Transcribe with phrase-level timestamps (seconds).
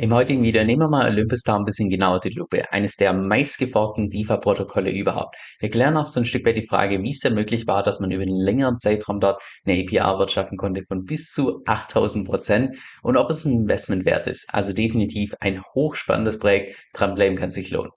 [0.00, 3.12] Im heutigen Video nehmen wir mal Olympus da ein bisschen genauer die Lupe, eines der
[3.12, 5.34] meistgeforderten DeFi-Protokolle überhaupt.
[5.58, 7.98] Wir klären auch so ein Stück weit die Frage, wie es denn möglich war, dass
[7.98, 12.76] man über einen längeren Zeitraum dort eine APR wirtschaften konnte von bis zu 8000 Prozent
[13.02, 14.46] und ob es ein Investment wert ist.
[14.52, 17.90] Also definitiv ein hochspannendes Projekt, dranbleiben kann sich lohnen.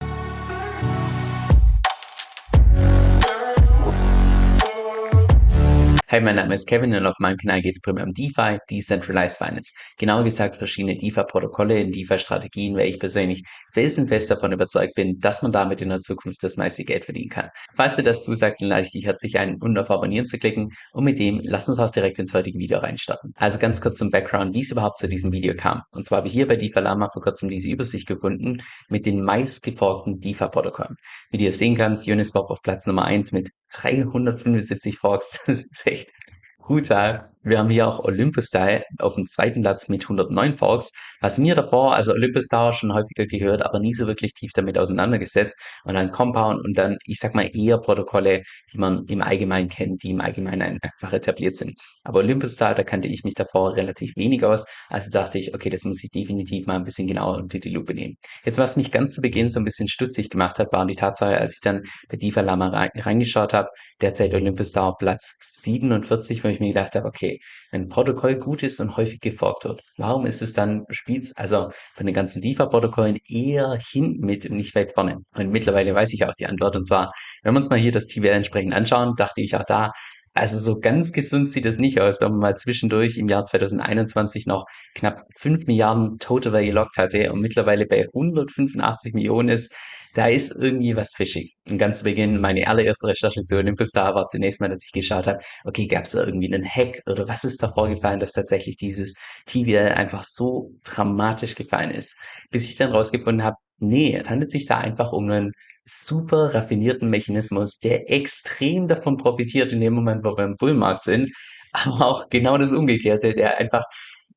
[6.12, 9.38] Hi, mein Name ist Kevin und auf meinem Kanal geht es primär um DeFi, Decentralized
[9.38, 9.72] Finance.
[9.98, 15.54] Genauer gesagt verschiedene DeFi-Protokolle in DeFi-Strategien, weil ich persönlich felsenfest davon überzeugt bin, dass man
[15.54, 17.48] damit in der Zukunft das meiste Geld verdienen kann.
[17.78, 20.74] Falls dir das zusagt, dann lade ich dich herzlich ein, unten auf Abonnieren zu klicken
[20.92, 23.32] und mit dem lass uns auch direkt ins heutige Video reinstarten.
[23.38, 25.84] Also ganz kurz zum Background, wie es überhaupt zu diesem Video kam.
[25.92, 29.24] Und zwar habe ich hier bei DeFi Lama vor kurzem diese Übersicht gefunden mit den
[29.24, 30.98] meistgeforkten DeFi-Protokollen.
[31.30, 35.40] Wie du sehen kannst, Uniswap auf Platz Nummer 1 mit 375 Forks,
[36.06, 37.30] das ist echt brutal.
[37.44, 40.92] Wir haben hier auch Olympus Style auf dem zweiten Platz mit 109 Forks,
[41.22, 44.78] was mir davor, also Olympus Tower schon häufiger gehört, aber nie so wirklich tief damit
[44.78, 45.58] auseinandergesetzt.
[45.84, 50.04] Und dann Compound und dann, ich sag mal, eher Protokolle, die man im Allgemeinen kennt,
[50.04, 51.74] die im Allgemeinen einfach etabliert sind.
[52.04, 55.72] Aber Olympus Style, da kannte ich mich davor relativ wenig aus, also dachte ich, okay,
[55.72, 58.18] das muss ich definitiv mal ein bisschen genauer unter die Lupe nehmen.
[58.46, 61.38] Jetzt, was mich ganz zu Beginn so ein bisschen stutzig gemacht hat, war die Tatsache,
[61.38, 63.70] als ich dann bei DeFi Lama reingeschaut habe,
[64.00, 67.31] derzeit Olympus Tower Platz 47, wo ich mir gedacht habe, okay,
[67.72, 71.70] wenn ein Protokoll gut ist und häufig geforkt wird, warum ist es dann spielt's also
[71.94, 75.18] von den ganzen DeFi-Protokollen eher hinten mit und nicht weit vorne?
[75.36, 76.76] Und mittlerweile weiß ich auch die Antwort.
[76.76, 77.12] Und zwar,
[77.44, 79.92] wenn wir uns mal hier das TVL entsprechend anschauen, dachte ich auch da,
[80.34, 84.46] also so ganz gesund sieht es nicht aus, wenn man mal zwischendurch im Jahr 2021
[84.46, 84.66] noch
[84.96, 89.76] knapp 5 Milliarden Total Value Locked hatte und mittlerweile bei 185 Millionen ist.
[90.14, 91.56] Da ist irgendwie was fischig.
[91.70, 94.92] Und ganz zu Beginn, meine allererste Recherche zu Olympus da war zunächst mal, dass ich
[94.92, 98.34] geschaut habe, okay, gab es da irgendwie einen Hack oder was ist da vorgefallen, dass
[98.34, 102.18] tatsächlich dieses TVL einfach so dramatisch gefallen ist.
[102.50, 105.52] Bis ich dann rausgefunden habe, nee, es handelt sich da einfach um einen
[105.86, 111.32] super raffinierten Mechanismus, der extrem davon profitiert in dem Moment, wo wir im Bullmarkt sind,
[111.72, 113.84] aber auch genau das Umgekehrte, der einfach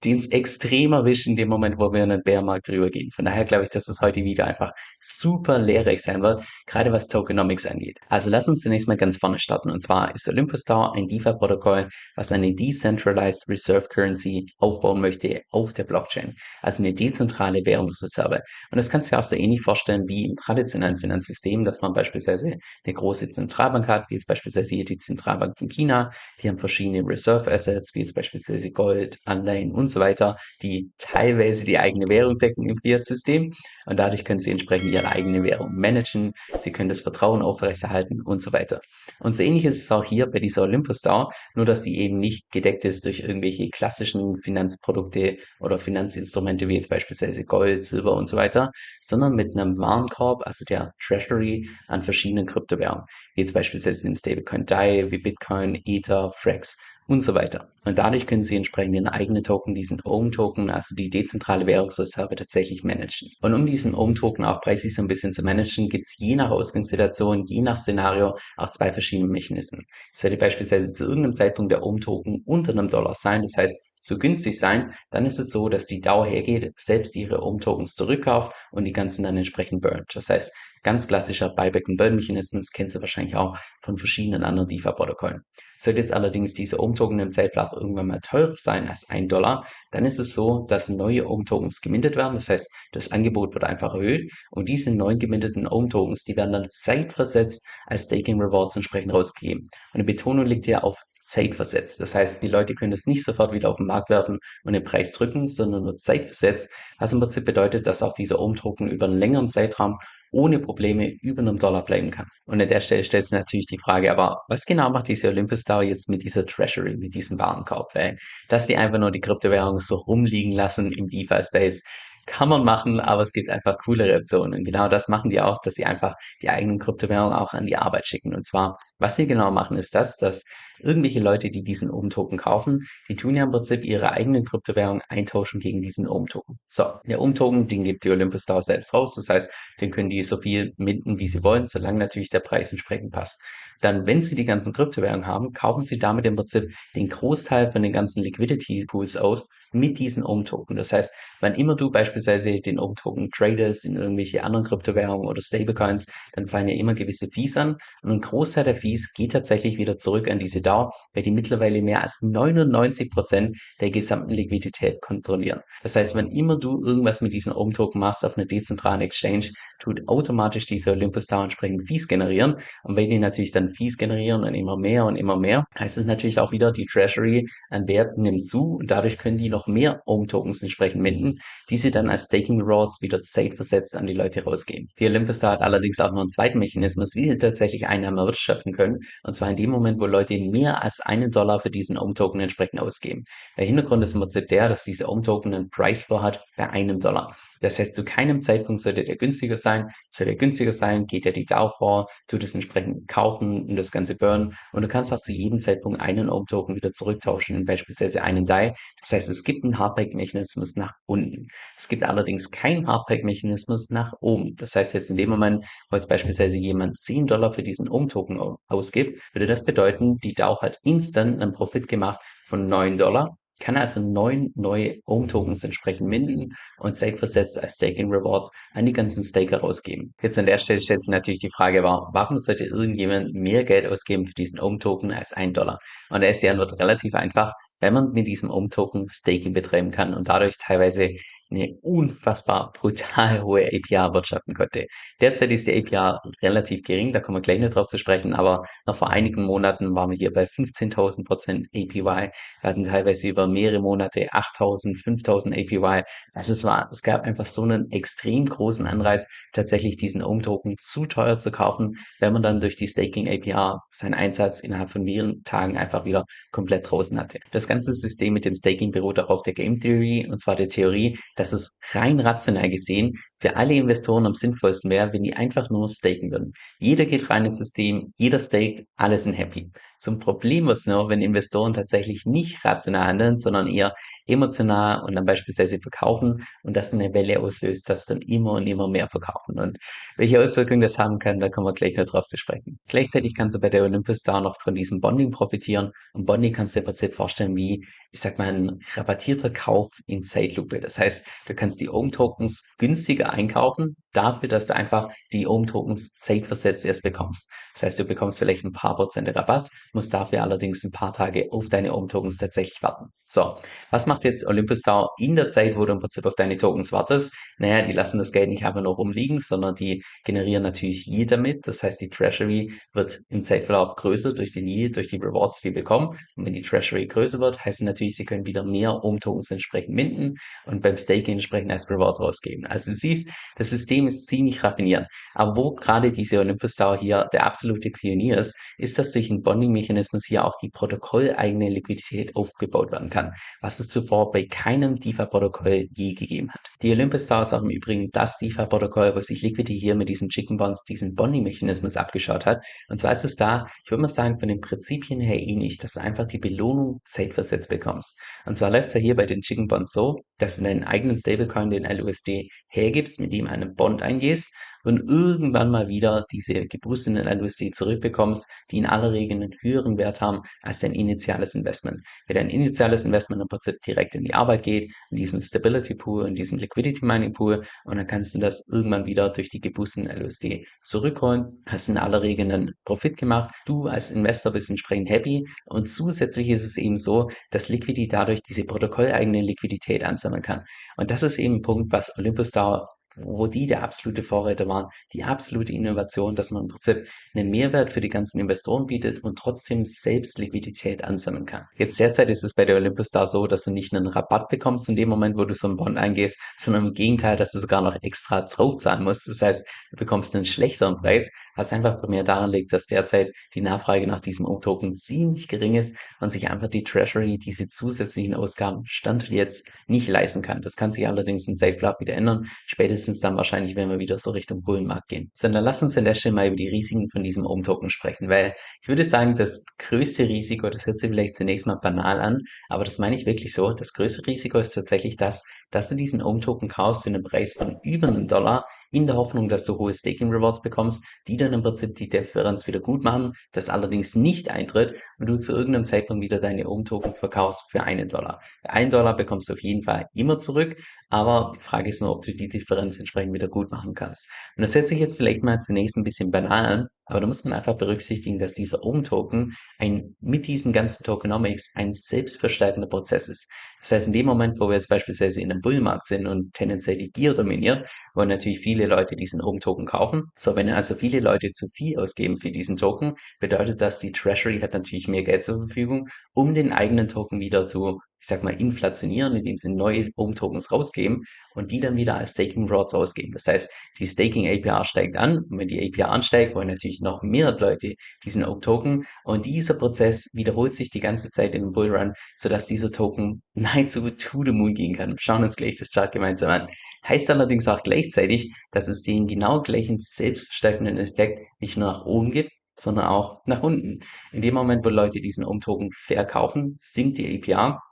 [0.03, 3.11] den es extrem erwischt in dem Moment, wo wir in den Bärmarkt drüber gehen.
[3.15, 7.09] Von daher glaube ich, dass das heute wieder einfach super lehrreich sein wird, gerade was
[7.09, 7.99] Tokenomics angeht.
[8.09, 9.71] Also lass uns zunächst mal ganz vorne starten.
[9.71, 15.73] Und zwar ist Olympus DAO ein DeFi-Protokoll, was eine Decentralized Reserve Currency aufbauen möchte auf
[15.73, 16.35] der Blockchain.
[16.63, 18.41] Also eine dezentrale Währungsreserve.
[18.71, 21.93] Und das kannst du dir auch so ähnlich vorstellen wie im traditionellen Finanzsystem, dass man
[21.93, 26.11] beispielsweise eine große Zentralbank hat, wie jetzt beispielsweise hier die Zentralbank von China.
[26.43, 31.65] Die haben verschiedene Reserve Assets, wie jetzt beispielsweise Gold, Anleihen und so weiter, die teilweise
[31.65, 33.53] die eigene Währung decken im Fiat-System.
[33.87, 38.43] Und dadurch können sie entsprechend ihre eigene Währung managen, sie können das Vertrauen aufrechterhalten und
[38.43, 38.81] so weiter.
[39.21, 42.19] Und so ähnlich ist es auch hier bei dieser Olympus DAO, nur dass die eben
[42.19, 48.27] nicht gedeckt ist durch irgendwelche klassischen Finanzprodukte oder Finanzinstrumente wie jetzt beispielsweise Gold, Silber und
[48.27, 53.05] so weiter, sondern mit einem Warenkorb, also der Treasury an verschiedenen Kryptowährungen,
[53.35, 57.69] wie jetzt beispielsweise dem Stablecoin DAI, wie Bitcoin, Ether, Frax und so weiter.
[57.85, 62.83] Und dadurch können Sie entsprechend Ihren eigenen Token, diesen OM-Token, also die dezentrale Währungsreserve, tatsächlich
[62.83, 63.31] managen.
[63.43, 66.51] Und um diesen OM-Token auch preislich so ein bisschen zu managen, gibt es je nach
[66.51, 69.85] Ausgangssituation, je nach Szenario auch zwei verschiedene Mechanismen.
[70.13, 74.59] Sollte beispielsweise zu irgendeinem Zeitpunkt der OM-Token unter einem Dollar sein, das heißt zu günstig
[74.59, 78.93] sein, dann ist es so, dass die DAO hergeht, selbst ihre OM-Tokens zurückkauft und die
[78.93, 80.11] ganzen dann entsprechend burnt.
[80.15, 80.53] Das heißt,
[80.85, 85.41] ganz klassischer Buyback- und Burn-Mechanismus kennst du wahrscheinlich auch von verschiedenen anderen DeFi-Protokollen.
[85.77, 90.05] Sollte jetzt allerdings diese OM-Token im Zeitverlauf irgendwann mal teurer sein als ein Dollar, dann
[90.05, 92.35] ist es so, dass neue OM-Tokens gemintet werden.
[92.35, 96.71] Das heißt, das Angebot wird einfach erhöht und diese neuen geminteten OM-Tokens, die werden dann
[96.71, 99.69] zeitversetzt als Staking Rewards entsprechend rausgegeben.
[99.93, 102.01] Und die Betonung liegt hier auf zeitversetzt.
[102.01, 104.85] Das heißt, die Leute können es nicht sofort wieder auf den Markt werfen und den
[104.85, 106.69] Preis drücken, sondern nur zeitversetzt,
[106.99, 109.99] was im Prinzip bedeutet, dass auch dieser Umdrucken über einen längeren Zeitraum
[110.31, 112.27] ohne Probleme über einem Dollar bleiben kann.
[112.47, 115.65] Und an der Stelle stellt sich natürlich die Frage, aber was genau macht diese Olympus
[115.65, 117.95] DAO jetzt mit dieser Treasury, mit diesem Warenkorb?
[117.95, 118.17] Weil,
[118.49, 121.83] dass die einfach nur die Kryptowährung so rumliegen lassen im DeFi-Space,
[122.27, 124.55] kann man machen, aber es gibt einfach coolere Optionen.
[124.55, 127.77] Und genau das machen die auch, dass sie einfach die eigenen Kryptowährungen auch an die
[127.77, 128.35] Arbeit schicken.
[128.35, 130.45] Und zwar, was sie genau machen, ist das, dass
[130.81, 135.61] irgendwelche Leute, die diesen OM-Token kaufen, die tun ja im Prinzip ihre eigenen Kryptowährungen eintauschen
[135.61, 136.59] gegen diesen OM-Token.
[136.69, 139.15] So, der OM-Token, den gibt die Olympus DAO selbst raus.
[139.17, 142.73] Das heißt, den können die so viel minden, wie sie wollen, solange natürlich der Preis
[142.73, 143.43] entsprechend passt.
[143.81, 147.83] Dann, wenn sie die ganzen Kryptowährungen haben, kaufen sie damit im Prinzip den Großteil von
[147.83, 150.77] den ganzen Liquidity Pools aus mit diesen Ohm-Token.
[150.77, 156.07] Das heißt, wann immer du beispielsweise den Ohm-Token tradest in irgendwelche anderen Kryptowährungen oder Stablecoins,
[156.33, 157.77] dann fallen ja immer gewisse Fees an.
[158.03, 161.83] Und ein Großteil der Fees geht tatsächlich wieder zurück an diese DAO, weil die mittlerweile
[161.83, 165.61] mehr als 99 Prozent der gesamten Liquidität kontrollieren.
[165.83, 170.09] Das heißt, wenn immer du irgendwas mit diesen Ohm-Token machst auf einer dezentralen Exchange, tut
[170.09, 172.57] automatisch diese Olympus DAO entsprechend Fees generieren.
[172.83, 176.07] Und wenn die natürlich dann Fees generieren und immer mehr und immer mehr, heißt es
[176.07, 180.03] natürlich auch wieder, die Treasury an Wert nimmt zu und dadurch können die noch mehr
[180.07, 181.39] Ohm-Tokens entsprechend minden,
[181.71, 184.89] die sie dann als Staking Rewards wieder zeitversetzt an die Leute rausgeben.
[184.99, 188.73] Die Olympus DAO hat allerdings auch noch einen zweiten Mechanismus, wie sie tatsächlich Einnahmen erwirtschaften
[188.73, 188.99] können.
[189.23, 192.81] Und zwar in dem Moment, wo Leute mehr als einen Dollar für diesen Ohm-Token entsprechend
[192.81, 193.25] ausgeben.
[193.57, 197.01] Der Hintergrund ist im Prinzip der, dass diese Ohm-Token einen Price vor hat bei einem
[197.01, 197.37] Dollar.
[197.65, 199.89] Das heißt, zu keinem Zeitpunkt sollte der günstiger sein.
[200.11, 203.91] Sollte er günstiger sein, geht er die DAO vor, tut es entsprechend kaufen und das
[203.91, 204.55] Ganze burnen.
[204.73, 208.75] Und du kannst auch zu jedem Zeitpunkt einen Ohm-Token wieder zurücktauschen beispielsweise einen DAI.
[209.01, 211.49] Das heißt, es gibt einen Hardback-Mechanismus nach unten.
[211.77, 214.55] Es gibt allerdings keinen Hardback-Mechanismus nach oben.
[214.57, 218.39] Das heißt, jetzt in dem Moment, wo jetzt beispielsweise jemand 10 Dollar für diesen Ohm-Token
[218.69, 223.77] ausgibt, würde das bedeuten, die DAO hat instant einen Profit gemacht von 9 Dollar kann
[223.77, 229.61] also neun neue Ohm-Tokens entsprechend minden und zeitversetzt als Staking Rewards an die ganzen Staker
[229.61, 230.15] rausgeben.
[230.21, 234.27] Jetzt an der Stelle stellt sich natürlich die Frage, warum sollte irgendjemand mehr Geld ausgeben
[234.27, 235.79] für diesen Ohm-Token als ein Dollar?
[236.11, 240.15] Und da ist die Antwort relativ einfach wenn man mit diesem Ohm-Token Staking betreiben kann
[240.15, 241.11] und dadurch teilweise
[241.51, 244.87] eine unfassbar brutal hohe APR wirtschaften konnte.
[245.21, 248.67] Derzeit ist die APR relativ gering, da kommen wir gleich noch drauf zu sprechen, aber
[248.87, 252.03] noch vor einigen Monaten waren wir hier bei 15.000 Prozent APY.
[252.03, 252.33] Wir
[252.63, 256.03] hatten teilweise über mehrere Monate 8.000, 5.000 APY.
[256.33, 261.07] Also es war, es gab einfach so einen extrem großen Anreiz, tatsächlich diesen Ohm-Token zu
[261.07, 265.43] teuer zu kaufen, wenn man dann durch die Staking APR seinen Einsatz innerhalb von mehreren
[265.45, 267.39] Tagen einfach wieder komplett draußen hatte.
[267.51, 270.69] Das ganze System mit dem Staking beruht auch auf der Game Theory, und zwar der
[270.69, 275.71] Theorie, dass es rein rational gesehen für alle Investoren am sinnvollsten wäre, wenn die einfach
[275.71, 276.53] nur staken würden.
[276.79, 279.71] Jeder geht rein ins System, jeder staked, alle sind happy.
[279.99, 283.95] Zum Problem wird es nur, wenn Investoren tatsächlich nicht rational handeln, sondern eher
[284.27, 288.89] emotional und dann beispielsweise verkaufen und das eine Welle auslöst, dass dann immer und immer
[288.89, 289.59] mehr verkaufen.
[289.59, 289.79] Und
[290.17, 292.79] welche Auswirkungen das haben kann, da kommen wir gleich noch drauf zu sprechen.
[292.89, 295.91] Gleichzeitig kannst du bei der Olympus da noch von diesem Bonding profitieren.
[296.13, 299.89] Und Bonding kannst du dir im Prinzip vorstellen wie, ich sag mal, ein rabattierter Kauf
[300.07, 300.81] in Zeitlupe.
[300.81, 306.85] Das heißt, du kannst die Ohm-Tokens günstiger einkaufen, dafür, dass du einfach die Ohm-Tokens zeitversetzt
[306.85, 307.51] erst bekommst.
[307.73, 311.49] Das heißt, du bekommst vielleicht ein paar Prozent Rabatt, musst dafür allerdings ein paar Tage
[311.51, 313.07] auf deine Ohm-Tokens tatsächlich warten.
[313.27, 313.57] So,
[313.91, 316.93] was macht jetzt Olympus DAO in der Zeit, wo du im Prinzip auf deine Tokens
[316.93, 317.35] wartest?
[317.59, 321.67] Naja, die lassen das Geld nicht einfach nur rumliegen, sondern die generieren natürlich Yield damit.
[321.67, 325.69] Das heißt, die Treasury wird im Zeitverlauf größer durch den Yield, durch die Rewards, die
[325.69, 326.19] wir bekommen.
[326.37, 329.95] Und wenn die Treasury größer wird, heißt es natürlich, sie können wieder mehr Ohm-Tokens entsprechend
[329.95, 330.35] minden
[330.67, 332.67] und beim Staking entsprechend als Rewards rausgeben.
[332.67, 335.07] Also du siehst, das System ist ziemlich raffiniert.
[335.33, 339.43] Aber wo gerade diese Olympus Tower hier der absolute Pionier ist, ist, dass durch einen
[339.43, 339.84] Bonding-Mechanismus
[340.27, 346.15] hier auch die protokolleigene Liquidität aufgebaut werden kann, was es zuvor bei keinem DeFi-Protokoll je
[346.15, 346.61] gegeben hat.
[346.83, 350.29] Die Olympus Tower ist auch im Übrigen das DeFi-Protokoll, wo sich Liquidity hier mit diesen
[350.29, 352.65] Chicken Bonds, diesen Bonding-Mechanismus abgeschaut hat.
[352.89, 355.93] Und zwar ist es da, ich würde mal sagen, von den Prinzipien her ähnlich, dass
[355.93, 358.19] du einfach die Belohnung zeitversetzt bekommst.
[358.47, 361.17] Und zwar läuft es ja hier bei den Chicken Bonds so, dass du deinen eigenen
[361.17, 367.25] Stablecoin, den LUSD, hergibst, mit ihm einen Bond eingehst und irgendwann mal wieder diese geboosteten
[367.25, 372.01] LUSD zurückbekommst, die in aller Regel einen höheren Wert haben als dein initiales Investment.
[372.27, 376.29] Wenn dein initiales Investment im Prinzip direkt in die Arbeit geht, in diesem Stability Pool,
[376.29, 380.11] in diesem Liquidity Mining Pool und dann kannst du das irgendwann wieder durch die geboosteten
[380.17, 385.45] LUSD zurückholen, hast in aller Regel einen Profit gemacht, du als Investor bist entsprechend happy
[385.67, 390.65] und zusätzlich ist es eben so, dass Liquidity dadurch diese protokolleigene Liquidität ansammeln kann.
[390.97, 394.89] Und das ist eben ein Punkt, was Olympus da wo die der absolute Vorreiter waren,
[395.13, 399.39] die absolute Innovation, dass man im Prinzip einen Mehrwert für die ganzen Investoren bietet und
[399.39, 401.67] trotzdem selbst Liquidität ansammeln kann.
[401.77, 404.89] Jetzt derzeit ist es bei der Olympus da so, dass du nicht einen Rabatt bekommst
[404.89, 407.81] in dem Moment, wo du so einen Bond eingehst, sondern im Gegenteil, dass du sogar
[407.81, 409.29] noch extra draufzahlen musst.
[409.29, 413.61] Das heißt, du bekommst einen schlechteren Preis, was einfach primär daran liegt, dass derzeit die
[413.61, 418.83] Nachfrage nach diesem token ziemlich gering ist und sich einfach die Treasury diese zusätzlichen Ausgaben
[418.85, 420.63] Stand jetzt nicht leisten kann.
[420.63, 422.47] Das kann sich allerdings in Safeplug wieder ändern.
[422.67, 425.31] Spätestens spätestens dann wahrscheinlich, wenn wir wieder so Richtung Bullenmarkt gehen.
[425.35, 428.55] Sondern lass uns an der Stelle mal über die Risiken von diesem Ohm-Token sprechen, weil
[428.81, 432.85] ich würde sagen, das größte Risiko, das hört sich vielleicht zunächst mal banal an, aber
[432.85, 435.43] das meine ich wirklich so, das größte Risiko ist tatsächlich das,
[435.75, 438.65] dass du diesen Ohm-Token kaufst für einen Preis von über einem Dollar,
[438.95, 442.69] in der Hoffnung, dass du hohe Staking Rewards bekommst, die dann im Prinzip die Differenz
[442.69, 447.15] wieder gut machen, das allerdings nicht eintritt und du zu irgendeinem Zeitpunkt wieder deine Ohm-Token
[447.15, 448.41] verkaufst für einen Dollar.
[448.63, 450.77] Ein Dollar bekommst du auf jeden Fall immer zurück,
[451.09, 454.29] aber die Frage ist nur, ob du die Differenz entsprechend wieder gut machen kannst.
[454.57, 457.45] Und das hört sich jetzt vielleicht mal zunächst ein bisschen banal an, aber da muss
[457.45, 463.51] man einfach berücksichtigen, dass dieser Ohm-Token ein, mit diesen ganzen Tokenomics ein selbstverstärkender Prozess ist.
[463.81, 466.99] Das heißt, in dem Moment, wo wir jetzt beispielsweise in einem Bullmarkt sind und tendenziell
[466.99, 470.25] die Gier dominiert, wollen natürlich viele Leute diesen Ohm-Token kaufen.
[470.37, 474.61] So, wenn also viele Leute zu viel ausgeben für diesen Token, bedeutet das, die Treasury
[474.61, 478.59] hat natürlich mehr Geld zur Verfügung, um den eigenen Token wieder zu ich sag mal,
[478.59, 483.35] inflationieren, indem sie neue Ohm-Tokens rausgeben und die dann wieder als Staking Rods ausgeben.
[483.35, 487.23] Das heißt, die Staking APR steigt an und wenn die APR ansteigt, wollen natürlich noch
[487.23, 487.93] mehr Leute
[488.25, 492.91] diesen Ohm-Token und dieser Prozess wiederholt sich die ganze Zeit in einem Bullrun, sodass dieser
[492.91, 495.17] Token nahezu to the moon gehen kann.
[495.19, 496.67] Schauen uns gleich das Chart gemeinsam an.
[497.07, 502.31] Heißt allerdings auch gleichzeitig, dass es den genau gleichen selbstverstärkenden Effekt nicht nur nach oben
[502.31, 504.01] gibt, sondern auch nach unten.
[504.33, 507.83] In dem Moment, wo Leute diesen Ohm-Token verkaufen, sinkt die APR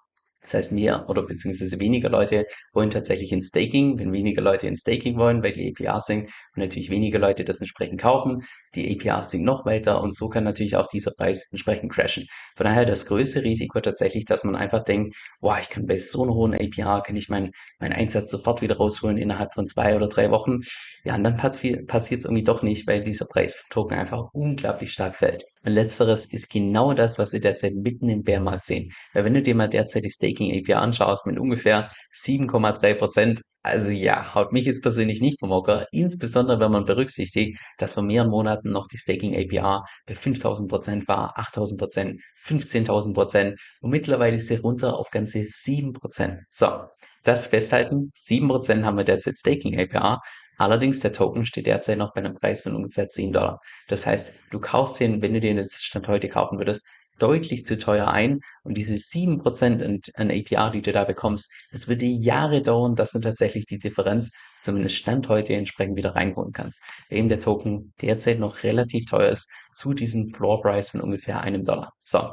[0.42, 3.98] das heißt, mehr oder beziehungsweise weniger Leute wollen tatsächlich in Staking.
[3.98, 7.60] Wenn weniger Leute in Staking wollen, weil die APR sinkt und natürlich weniger Leute das
[7.60, 8.42] entsprechend kaufen,
[8.74, 12.26] die APR sinkt noch weiter und so kann natürlich auch dieser Preis entsprechend crashen.
[12.56, 16.24] Von daher das größte Risiko tatsächlich, dass man einfach denkt, boah, ich kann bei so
[16.24, 20.08] einer hohen APR, kann ich meinen mein Einsatz sofort wieder rausholen innerhalb von zwei oder
[20.08, 20.58] drei Wochen.
[21.04, 24.92] Ja, und dann passiert es irgendwie doch nicht, weil dieser Preis vom Token einfach unglaublich
[24.92, 25.44] stark fällt.
[25.64, 28.90] Und letzteres ist genau das, was wir derzeit mitten im Bärmarkt sehen.
[29.12, 33.90] Weil wenn du dir mal derzeit die Staking API anschaust mit ungefähr 7,3 Prozent, also
[33.90, 38.30] ja, haut mich jetzt persönlich nicht vom Hocker, insbesondere wenn man berücksichtigt, dass vor mehreren
[38.30, 44.36] Monaten noch die Staking APR bei 5000 Prozent war, 8000 Prozent, 15.000 Prozent und mittlerweile
[44.36, 46.40] ist sie runter auf ganze 7 Prozent.
[46.50, 46.86] So,
[47.22, 50.20] das festhalten, 7 Prozent haben wir derzeit Staking APR,
[50.58, 53.60] Allerdings, der Token steht derzeit noch bei einem Preis von ungefähr 10 Dollar.
[53.88, 56.86] Das heißt, du kaufst den, wenn du den jetzt Stand heute kaufen würdest,
[57.18, 62.06] deutlich zu teuer ein und diese 7% an, APR, die du da bekommst, es würde
[62.06, 64.32] Jahre dauern, dass du tatsächlich die Differenz,
[64.62, 66.82] zumindest Stand heute, entsprechend wieder reinholen kannst.
[67.10, 71.64] Eben der Token derzeit noch relativ teuer ist zu diesem Floor Price von ungefähr einem
[71.64, 71.92] Dollar.
[72.00, 72.30] So,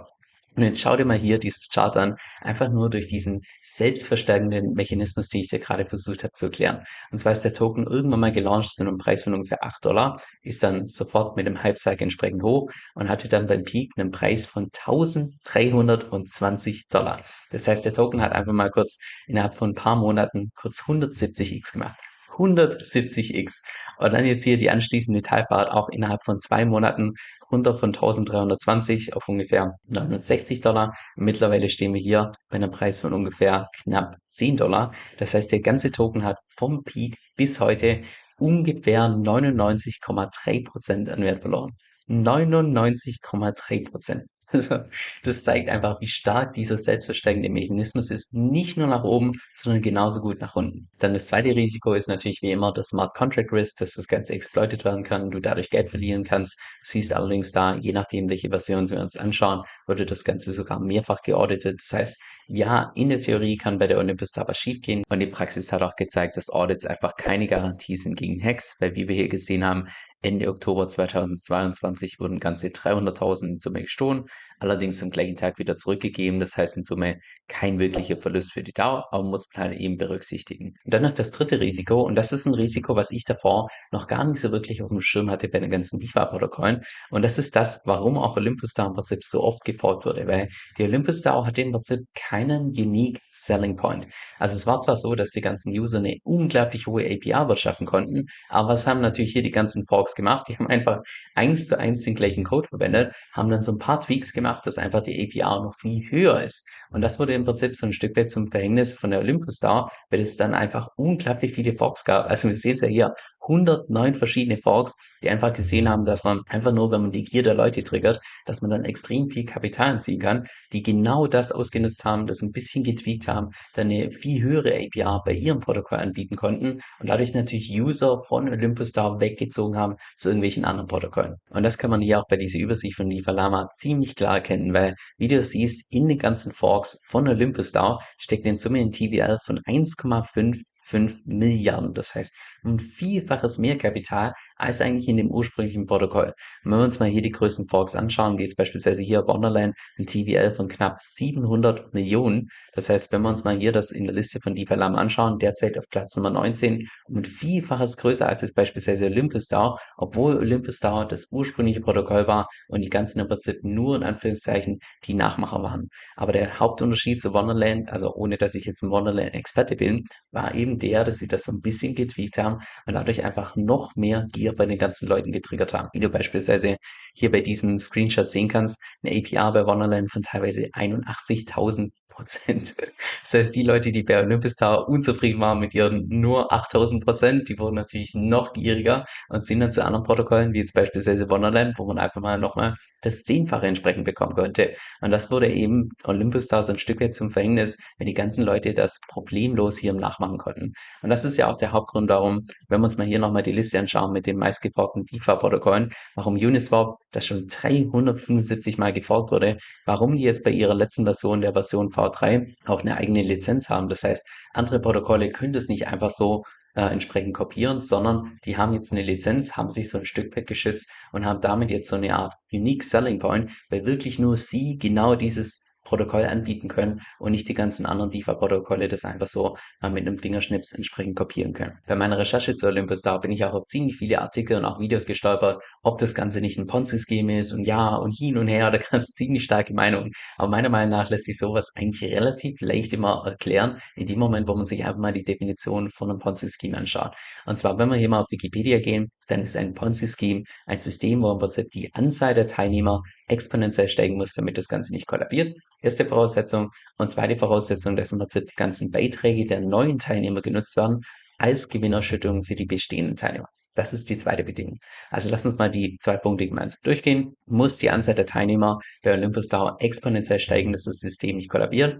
[0.55, 5.29] und jetzt schau dir mal hier dieses Chart an, einfach nur durch diesen selbstverstärkenden Mechanismus,
[5.29, 6.83] den ich dir gerade versucht habe zu erklären.
[7.11, 10.21] Und zwar ist der Token irgendwann mal gelauncht zu einem Preis von ungefähr 8 Dollar,
[10.41, 14.45] ist dann sofort mit dem Hype-Cycle entsprechend hoch und hatte dann beim Peak einen Preis
[14.45, 17.23] von 1320 Dollar.
[17.51, 21.73] Das heißt, der Token hat einfach mal kurz innerhalb von ein paar Monaten kurz 170x
[21.73, 21.99] gemacht.
[22.39, 23.61] 170x.
[23.97, 27.13] Und dann jetzt hier die anschließende Teilfahrt auch innerhalb von zwei Monaten
[27.51, 30.93] runter von 1320 auf ungefähr 960 Dollar.
[31.15, 34.91] Mittlerweile stehen wir hier bei einem Preis von ungefähr knapp 10 Dollar.
[35.17, 38.01] Das heißt, der ganze Token hat vom Peak bis heute
[38.37, 41.71] ungefähr 99,3 Prozent an Wert verloren.
[42.07, 44.23] 99,3 Prozent.
[44.59, 44.79] Also,
[45.23, 48.33] das zeigt einfach, wie stark dieser selbstverstärkende Mechanismus ist.
[48.33, 50.89] Nicht nur nach oben, sondern genauso gut nach unten.
[50.97, 54.33] Dann das zweite Risiko ist natürlich wie immer das Smart Contract Risk, dass das Ganze
[54.33, 56.59] exploited werden kann, du dadurch Geld verlieren kannst.
[56.81, 61.21] Siehst allerdings da, je nachdem, welche Version wir uns anschauen, wurde das Ganze sogar mehrfach
[61.21, 61.79] geauditet.
[61.79, 65.27] Das heißt, ja, in der Theorie kann bei der Olympus da was schiefgehen und die
[65.27, 69.15] Praxis hat auch gezeigt, dass Audits einfach keine Garantie sind gegen Hacks, weil wie wir
[69.15, 69.87] hier gesehen haben,
[70.21, 74.25] Ende Oktober 2022 wurden ganze 300.000 in Summe gestohlen,
[74.59, 76.41] allerdings am gleichen Tag wieder zurückgegeben.
[76.41, 79.95] Das heißt in Summe kein wirklicher Verlust für die Dauer, aber muss man halt eben
[79.95, 80.73] berücksichtigen.
[80.83, 84.07] Und dann noch das dritte Risiko und das ist ein Risiko, was ich davor noch
[84.07, 87.55] gar nicht so wirklich auf dem Schirm hatte bei den ganzen DeFi-Protokollen und das ist
[87.55, 91.45] das, warum auch Olympus DAO im Prinzip so oft gefolgt wurde, weil die Olympus DAO
[91.45, 94.05] hatte im Prinzip keinen unique selling point.
[94.37, 98.25] Also es war zwar so, dass die ganzen User eine unglaublich hohe APR wirtschaften konnten,
[98.49, 100.47] aber was haben natürlich hier die ganzen Forks Forks gemacht.
[100.47, 101.01] Die haben einfach
[101.35, 104.77] eins zu eins den gleichen Code verwendet, haben dann so ein paar Tweaks gemacht, dass
[104.77, 106.67] einfach die APR noch viel höher ist.
[106.91, 109.91] Und das wurde im Prinzip so ein Stück weit zum Verhängnis von der Olympus Star,
[110.09, 112.29] weil es dann einfach unglaublich viele Forks gab.
[112.29, 113.13] Also wir sehen es ja hier,
[113.49, 117.41] 109 verschiedene Forks, die einfach gesehen haben, dass man einfach nur, wenn man die Gier
[117.41, 122.05] der Leute triggert, dass man dann extrem viel Kapital ziehen kann, die genau das ausgenutzt
[122.05, 126.35] haben, das ein bisschen getweakt haben, dann eine viel höhere APR bei ihrem Protokoll anbieten
[126.35, 131.35] konnten und dadurch natürlich User von Olympus Star weggezogen haben zu irgendwelchen anderen Protokollen.
[131.49, 134.95] Und das kann man hier auch bei dieser Übersicht von Lama ziemlich klar erkennen, weil,
[135.17, 139.37] wie du siehst, in den ganzen Forks von Olympus Star steckt in Summe ein TVL
[139.43, 141.93] von 1,5 5 Milliarden.
[141.93, 146.33] Das heißt, ein Vielfaches mehr Kapital als eigentlich in dem ursprünglichen Protokoll.
[146.63, 149.75] Und wenn wir uns mal hier die größten Forks anschauen, wie jetzt beispielsweise hier Wonderland,
[149.97, 152.47] ein TVL von knapp 700 Millionen.
[152.73, 155.37] Das heißt, wenn wir uns mal hier das in der Liste von DeFi Lama anschauen,
[155.37, 160.79] derzeit auf Platz Nummer 19 und Vielfaches größer als jetzt beispielsweise Olympus DAO, obwohl Olympus
[160.79, 165.61] DAO das ursprüngliche Protokoll war und die ganzen im Prinzip nur in Anführungszeichen die Nachmacher
[165.61, 165.83] waren.
[166.15, 170.78] Aber der Hauptunterschied zu Wonderland, also ohne dass ich jetzt ein Wonderland-Experte bin, war eben
[170.79, 174.55] der, dass sie das so ein bisschen getweakt haben und dadurch einfach noch mehr Gier
[174.55, 175.89] bei den ganzen Leuten getriggert haben.
[175.93, 176.77] Wie du beispielsweise
[177.13, 182.75] hier bei diesem Screenshot sehen kannst, eine APR bei Wonderland von teilweise 81.000 Prozent.
[183.21, 187.49] Das heißt, die Leute, die bei Olympus Tower unzufrieden waren mit ihren nur 8000 Prozent,
[187.49, 191.77] die wurden natürlich noch gieriger und sind dann zu anderen Protokollen, wie jetzt beispielsweise Wonderland,
[191.77, 194.73] wo man einfach mal nochmal das Zehnfache entsprechend bekommen könnte.
[195.01, 198.45] Und das wurde eben Olympus Tower so ein Stück weit zum Verhängnis, wenn die ganzen
[198.45, 200.68] Leute das problemlos hier Nachmachen konnten.
[201.01, 203.51] Und das ist ja auch der Hauptgrund darum, wenn wir uns mal hier nochmal die
[203.51, 210.15] Liste anschauen mit den meistgeforkten DeFi-Protokollen, warum Uniswap, das schon 375 Mal geforkt wurde, warum
[210.15, 213.89] die jetzt bei ihrer letzten Version, der Version V3, auch eine eigene Lizenz haben.
[213.89, 216.43] Das heißt, andere Protokolle können das nicht einfach so
[216.75, 220.47] äh, entsprechend kopieren, sondern die haben jetzt eine Lizenz, haben sich so ein Stück weit
[220.47, 224.77] geschützt und haben damit jetzt so eine Art Unique Selling Point, weil wirklich nur sie
[224.77, 229.89] genau dieses Protokoll anbieten können und nicht die ganzen anderen DeFi-Protokolle das einfach so äh,
[229.89, 231.79] mit einem Fingerschnips entsprechend kopieren können.
[231.87, 234.79] Bei meiner Recherche zu Olympus da bin ich auch auf ziemlich viele Artikel und auch
[234.79, 238.69] Videos gestolpert, ob das Ganze nicht ein Ponzi-Scheme ist und ja und hin und her,
[238.71, 240.11] da gab es ziemlich starke Meinungen.
[240.37, 244.47] Aber meiner Meinung nach lässt sich sowas eigentlich relativ leicht immer erklären, in dem Moment,
[244.47, 247.15] wo man sich einfach mal die Definition von einem Ponzi-Scheme anschaut.
[247.45, 251.23] Und zwar, wenn wir hier mal auf Wikipedia gehen, dann ist ein Ponzi-Scheme ein System,
[251.23, 255.57] wo im Prinzip die Anzahl der Teilnehmer exponentiell steigen muss, damit das Ganze nicht kollabiert.
[255.81, 256.71] Erste Voraussetzung.
[256.97, 261.01] Und zweite Voraussetzung, dass im Prinzip die ganzen Beiträge der neuen Teilnehmer genutzt werden
[261.37, 263.47] als Gewinnerschüttung für die bestehenden Teilnehmer.
[263.75, 264.77] Das ist die zweite Bedingung.
[265.09, 267.35] Also lass uns mal die zwei Punkte gemeinsam durchgehen.
[267.45, 271.99] Muss die Anzahl der Teilnehmer bei Olympus Dauer exponentiell steigen, dass das System nicht kollabiert?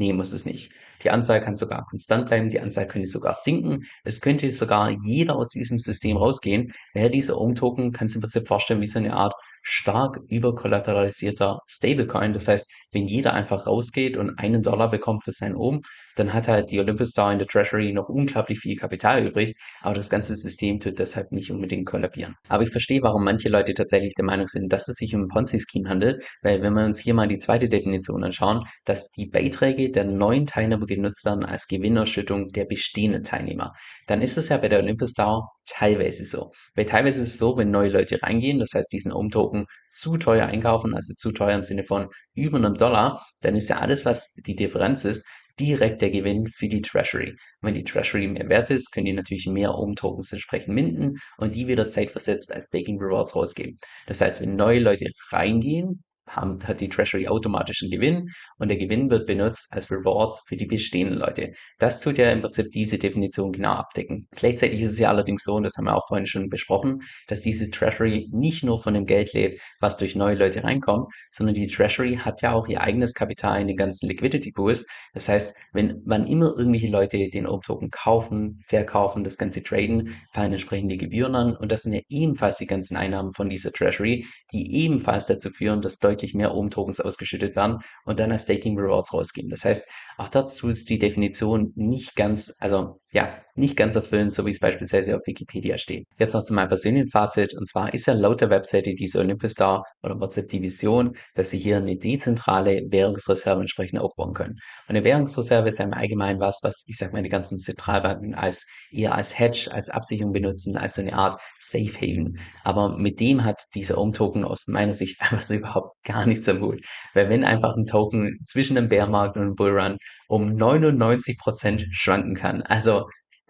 [0.00, 0.72] Nee, muss es nicht.
[1.02, 3.84] Die Anzahl kann sogar konstant bleiben, die Anzahl könnte sogar sinken.
[4.02, 6.72] Es könnte sogar jeder aus diesem System rausgehen.
[6.94, 12.32] Wer diese OM-Token kann sich im Prinzip vorstellen wie so eine Art stark überkollateralisierter Stablecoin.
[12.32, 15.82] Das heißt, wenn jeder einfach rausgeht und einen Dollar bekommt für sein OM,
[16.16, 19.94] dann hat halt die Olympus Star in der Treasury noch unglaublich viel Kapital übrig, aber
[19.94, 22.36] das ganze System tut deshalb nicht unbedingt kollabieren.
[22.48, 25.28] Aber ich verstehe, warum manche Leute tatsächlich der Meinung sind, dass es sich um ein
[25.28, 29.89] Ponzi-Scheme handelt, weil wenn wir uns hier mal die zweite Definition anschauen, dass die Beiträge
[29.96, 33.72] der neuen Teilnehmer genutzt werden als Gewinnerschüttung der bestehenden Teilnehmer,
[34.06, 36.50] dann ist es ja bei der Olympus Star teilweise so.
[36.74, 40.46] Weil teilweise ist es so, wenn neue Leute reingehen, das heißt diesen OM-Token zu teuer
[40.46, 44.32] einkaufen, also zu teuer im Sinne von über einem Dollar, dann ist ja alles, was
[44.46, 45.26] die Differenz ist,
[45.60, 47.36] direkt der Gewinn für die Treasury.
[47.60, 51.68] wenn die Treasury mehr wert ist, können die natürlich mehr OM-Tokens entsprechend minden und die
[51.68, 53.76] wieder zeitversetzt als Staking Rewards rausgeben.
[54.06, 56.02] Das heißt, wenn neue Leute reingehen,
[56.36, 60.56] haben, hat die Treasury automatisch einen Gewinn und der Gewinn wird benutzt als Rewards für
[60.56, 61.52] die bestehenden Leute.
[61.78, 64.26] Das tut ja im Prinzip diese Definition genau abdecken.
[64.32, 67.42] Gleichzeitig ist es ja allerdings so, und das haben wir auch vorhin schon besprochen, dass
[67.42, 71.66] diese Treasury nicht nur von dem Geld lebt, was durch neue Leute reinkommt, sondern die
[71.66, 74.86] Treasury hat ja auch ihr eigenes Kapital in den ganzen Liquidity Pools.
[75.14, 80.52] Das heißt, wenn wann immer irgendwelche Leute den OM-Token kaufen, verkaufen, das Ganze traden, fallen
[80.52, 84.26] entsprechend die Gebühren an und das sind ja ebenfalls die ganzen Einnahmen von dieser Treasury,
[84.52, 88.78] die ebenfalls dazu führen, dass deutlich deutlich mehr Ohm-Tokens ausgeschüttet werden und dann als Staking
[88.78, 89.48] Rewards rausgehen.
[89.48, 94.46] Das heißt, auch dazu ist die Definition nicht ganz, also ja, nicht ganz erfüllend, so
[94.46, 96.06] wie es beispielsweise auf Wikipedia steht.
[96.18, 99.52] Jetzt noch zu meinem persönlichen Fazit, und zwar ist ja laut der Webseite diese Olympus
[99.52, 104.54] Star oder WhatsApp die Vision, dass sie hier eine dezentrale Währungsreserve entsprechend aufbauen können.
[104.88, 108.34] Und eine Währungsreserve ist ja im Allgemeinen was, was ich sag mal die ganzen Zentralbanken
[108.34, 112.38] als eher als Hedge, als Absicherung benutzen, als so eine Art Safe Haven.
[112.64, 116.60] Aber mit dem hat dieser Ohm-Token aus meiner Sicht einfach so überhaupt gar nichts am
[116.62, 116.80] Hut.
[117.14, 122.34] Weil wenn einfach ein Token zwischen einem Bärmarkt und einem Bullrun um 99 Prozent schwanken
[122.34, 122.99] kann, also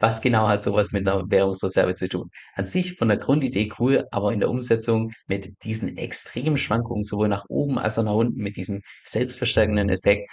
[0.00, 2.30] was genau hat sowas mit einer Währungsreserve zu tun?
[2.54, 7.28] An sich von der Grundidee cool, aber in der Umsetzung mit diesen extremen Schwankungen sowohl
[7.28, 10.28] nach oben als auch nach unten mit diesem selbstverstärkenden Effekt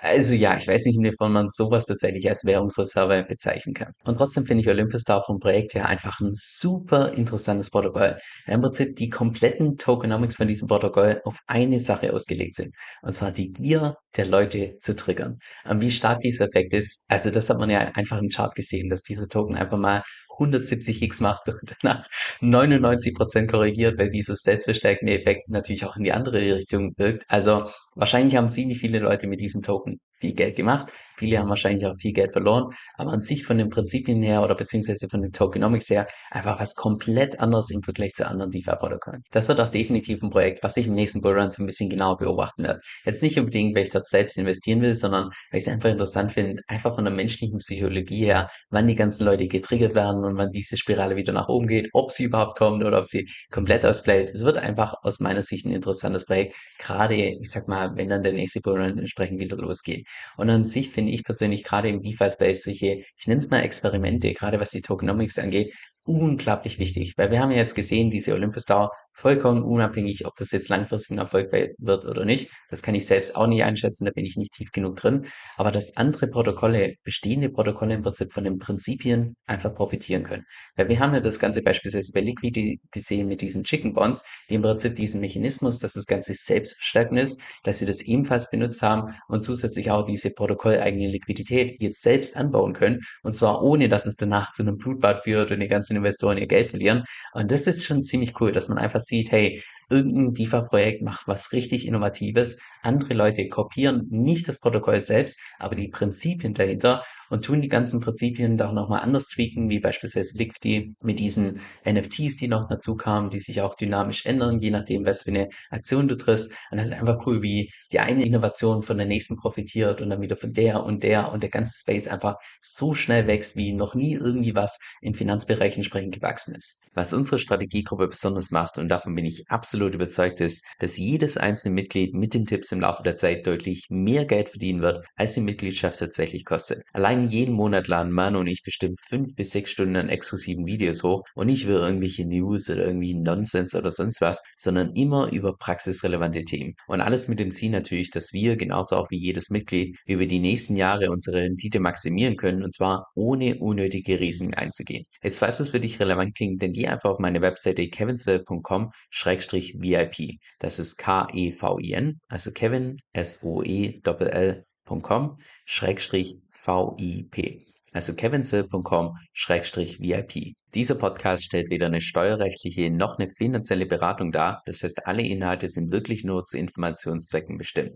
[0.00, 3.92] also ja, ich weiß nicht, inwiefern man sowas tatsächlich als Währungsreserve bezeichnen kann.
[4.04, 8.16] Und trotzdem finde ich Olympus Star vom Projekt her einfach ein super interessantes Protokoll.
[8.46, 12.74] Im Prinzip die kompletten Tokenomics von diesem Protokoll auf eine Sache ausgelegt sind.
[13.02, 15.38] Und zwar die Gier der Leute zu triggern.
[15.68, 18.88] Und wie stark dieser Effekt ist, also das hat man ja einfach im Chart gesehen,
[18.88, 20.02] dass dieser Token einfach mal
[20.38, 22.08] 170x macht und danach
[22.40, 27.24] 99% korrigiert, weil dieses selbstverstärkende Effekt natürlich auch in die andere Richtung wirkt.
[27.28, 30.92] Also wahrscheinlich haben ziemlich viele Leute mit diesem Token viel Geld gemacht.
[31.16, 34.54] Viele haben wahrscheinlich auch viel Geld verloren, aber an sich von den Prinzipien her oder
[34.54, 39.22] beziehungsweise von den Tokenomics her einfach was komplett anderes im Vergleich zu anderen DeFi-Protokollen.
[39.30, 42.18] Das wird auch definitiv ein Projekt, was ich im nächsten Bullrun so ein bisschen genauer
[42.18, 42.80] beobachten werde.
[43.04, 46.32] Jetzt nicht unbedingt, weil ich dort selbst investieren will, sondern weil ich es einfach interessant
[46.32, 50.50] finde, einfach von der menschlichen Psychologie her, wann die ganzen Leute getriggert werden und wann
[50.50, 54.30] diese Spirale wieder nach oben geht, ob sie überhaupt kommt oder ob sie komplett ausbleibt.
[54.30, 58.22] Es wird einfach aus meiner Sicht ein interessantes Projekt, gerade, ich sag mal, wenn dann
[58.22, 60.06] der nächste Bullrun entsprechend wieder losgeht.
[60.36, 64.32] Und an sich finde ich persönlich gerade im DeFi-Space solche, ich nenne es mal Experimente,
[64.34, 65.74] gerade was die Tokenomics angeht,
[66.06, 70.52] unglaublich wichtig, weil wir haben ja jetzt gesehen, diese Olympus Tower, vollkommen unabhängig, ob das
[70.52, 72.50] jetzt langfristig ein Erfolg wird oder nicht.
[72.70, 75.26] Das kann ich selbst auch nicht einschätzen, da bin ich nicht tief genug drin.
[75.56, 80.44] Aber dass andere Protokolle, bestehende Protokolle im Prinzip von den Prinzipien einfach profitieren können.
[80.76, 84.54] Weil wir haben ja das Ganze beispielsweise bei Liquidity gesehen mit diesen Chicken Bonds, die
[84.54, 89.12] im Prinzip diesen Mechanismus, dass das Ganze selbstverstärkend ist, dass sie das ebenfalls benutzt haben
[89.28, 93.00] und zusätzlich auch diese protokolleigene Liquidität jetzt selbst anbauen können.
[93.22, 96.46] Und zwar ohne, dass es danach zu einem Blutbad führt und die ganzen Investoren ihr
[96.46, 97.04] Geld verlieren.
[97.32, 101.52] Und das ist schon ziemlich cool, dass man einfach sieht, hey, irgendein DeFi-Projekt macht was
[101.52, 102.60] richtig Innovatives.
[102.82, 108.00] Andere Leute kopieren nicht das Protokoll selbst, aber die Prinzipien dahinter und tun die ganzen
[108.00, 113.30] Prinzipien doch nochmal anders tweaken, wie beispielsweise Liquidity mit diesen NFTs, die noch dazu kamen,
[113.30, 116.52] die sich auch dynamisch ändern, je nachdem, was für eine Aktion du triffst.
[116.70, 120.20] Und das ist einfach cool, wie die eine Innovation von der nächsten profitiert und dann
[120.20, 123.94] wieder von der und der und der ganze Space einfach so schnell wächst, wie noch
[123.94, 126.84] nie irgendwie was im Finanzbereich entsprechend gewachsen ist.
[126.94, 131.74] Was unsere Strategiegruppe besonders macht, und davon bin ich absolut überzeugt, ist, dass jedes einzelne
[131.74, 135.40] Mitglied mit den Tipps im Laufe der Zeit deutlich mehr Geld verdienen wird, als die
[135.40, 136.82] Mitgliedschaft tatsächlich kostet.
[136.92, 140.66] Allein Allein jeden Monat laden Manu und ich bestimmt fünf bis sechs Stunden an exklusiven
[140.66, 145.32] Videos hoch und nicht über irgendwelche News oder irgendwie Nonsens oder sonst was, sondern immer
[145.32, 146.74] über praxisrelevante Themen.
[146.86, 150.40] Und alles mit dem Ziel natürlich, dass wir, genauso auch wie jedes Mitglied, über die
[150.40, 155.06] nächsten Jahre unsere Rendite maximieren können und zwar ohne unnötige Risiken einzugehen.
[155.22, 160.38] Jetzt falls es für dich relevant klingt, dann geh einfach auf meine Webseite kevinsoe.com-vip.
[160.58, 167.62] Das ist K-E-V-I-N, also Kevin, S-O-E-L-L kevinsill.com-vip.
[167.92, 170.54] Also kevinsill.com-vip.
[170.74, 174.62] Dieser Podcast stellt weder eine steuerrechtliche noch eine finanzielle Beratung dar.
[174.66, 177.92] Das heißt, alle Inhalte sind wirklich nur zu Informationszwecken bestimmt.